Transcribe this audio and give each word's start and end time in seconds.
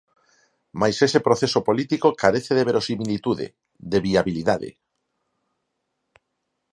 Mais 0.79 0.97
ese 1.07 1.19
proceso 1.27 1.59
político 1.67 2.07
carece 2.21 2.53
de 2.55 2.67
verosimilitude, 2.69 3.45
de 3.91 3.97
viabilidade. 4.07 4.69